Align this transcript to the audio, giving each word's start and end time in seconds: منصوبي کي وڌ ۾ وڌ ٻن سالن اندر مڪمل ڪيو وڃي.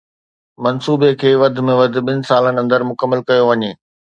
منصوبي 0.63 1.11
کي 1.21 1.31
وڌ 1.41 1.55
۾ 1.67 1.73
وڌ 1.79 1.93
ٻن 2.05 2.17
سالن 2.29 2.55
اندر 2.63 2.79
مڪمل 2.89 3.19
ڪيو 3.27 3.43
وڃي. 3.49 3.71